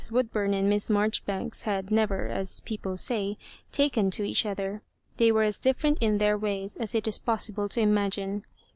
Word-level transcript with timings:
Woodburn 0.11 0.55
and 0.55 0.67
Miss 0.67 0.89
Marjoribanks 0.89 1.63
bad 1.65 1.91
never, 1.91 2.27
as 2.27 2.61
people 2.61 2.97
say, 2.97 3.37
taken 3.71 4.09
to 4.09 4.23
each 4.23 4.47
other. 4.47 4.81
They 5.17 5.31
were 5.31 5.43
as 5.43 5.59
difierent 5.59 5.99
in 6.01 6.17
their 6.17 6.39
ways 6.39 6.75
as 6.75 6.95
it 6.95 7.07
is 7.07 7.19
possible 7.19 7.69
to 7.69 7.81
imagine. 7.81 8.43